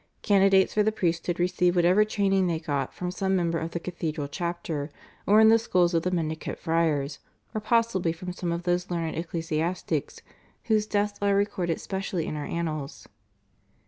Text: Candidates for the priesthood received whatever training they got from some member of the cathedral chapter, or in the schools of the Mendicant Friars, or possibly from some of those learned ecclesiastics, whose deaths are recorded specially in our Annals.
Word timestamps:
Candidates 0.23 0.73
for 0.73 0.81
the 0.81 0.91
priesthood 0.91 1.39
received 1.39 1.75
whatever 1.75 2.03
training 2.03 2.47
they 2.47 2.57
got 2.59 2.91
from 2.91 3.11
some 3.11 3.35
member 3.35 3.59
of 3.59 3.69
the 3.69 3.79
cathedral 3.79 4.27
chapter, 4.27 4.89
or 5.27 5.39
in 5.39 5.49
the 5.49 5.59
schools 5.59 5.93
of 5.93 6.01
the 6.01 6.09
Mendicant 6.09 6.57
Friars, 6.57 7.19
or 7.53 7.61
possibly 7.61 8.11
from 8.11 8.33
some 8.33 8.51
of 8.51 8.63
those 8.63 8.89
learned 8.89 9.15
ecclesiastics, 9.15 10.23
whose 10.63 10.87
deaths 10.87 11.19
are 11.21 11.35
recorded 11.35 11.79
specially 11.79 12.25
in 12.25 12.35
our 12.35 12.45
Annals. 12.47 13.07